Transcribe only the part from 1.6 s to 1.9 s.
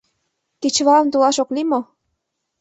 мо?